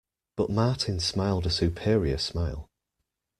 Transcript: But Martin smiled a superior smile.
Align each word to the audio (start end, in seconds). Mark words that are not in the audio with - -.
But 0.35 0.49
Martin 0.49 0.99
smiled 0.99 1.45
a 1.45 1.51
superior 1.51 2.17
smile. 2.17 2.71